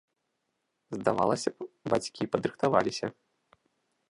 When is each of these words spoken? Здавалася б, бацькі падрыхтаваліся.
Здавалася 0.97 1.49
б, 1.57 1.69
бацькі 1.95 2.31
падрыхтаваліся. 2.37 3.07